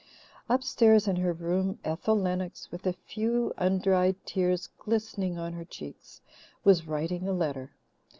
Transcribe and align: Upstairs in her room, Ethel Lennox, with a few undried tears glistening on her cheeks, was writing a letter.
Upstairs 0.49 1.07
in 1.07 1.17
her 1.17 1.31
room, 1.31 1.77
Ethel 1.85 2.15
Lennox, 2.15 2.71
with 2.71 2.87
a 2.87 2.93
few 2.93 3.53
undried 3.55 4.15
tears 4.25 4.67
glistening 4.79 5.37
on 5.37 5.53
her 5.53 5.63
cheeks, 5.63 6.21
was 6.63 6.87
writing 6.87 7.27
a 7.27 7.33
letter. 7.33 7.75